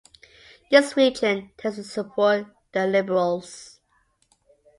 This 0.71 0.97
region 0.97 1.51
tends 1.57 1.77
to 1.77 1.83
support 1.83 2.47
the 2.71 2.87
Liberals. 2.87 3.81